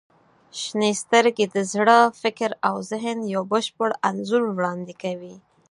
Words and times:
•شنې 0.61 0.91
سترګې 1.03 1.45
د 1.55 1.57
زړه، 1.73 1.97
فکر 2.21 2.49
او 2.67 2.75
ذهن 2.91 3.19
یو 3.33 3.41
بشپړ 3.53 3.89
انځور 4.09 4.43
وړاندې 4.51 4.93
کوي. 5.03 5.35